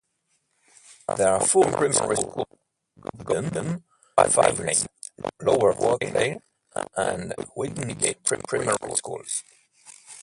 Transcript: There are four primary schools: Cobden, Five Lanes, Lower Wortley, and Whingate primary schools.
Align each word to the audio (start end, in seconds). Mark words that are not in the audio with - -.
There 1.15 1.27
are 1.31 1.45
four 1.45 1.65
primary 1.65 2.15
schools: 2.15 2.47
Cobden, 3.23 3.83
Five 4.31 4.57
Lanes, 4.59 4.87
Lower 5.43 5.75
Wortley, 5.75 6.39
and 6.95 7.35
Whingate 7.55 8.23
primary 8.25 8.75
schools. 8.95 9.43